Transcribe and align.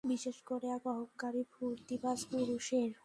বিশেষ 0.03 0.37
করে 0.41 0.67
এক 0.67 0.83
অহংকারী 0.87 1.43
ফূর্তিবাজ 1.53 2.19
পুরুষের। 2.31 2.91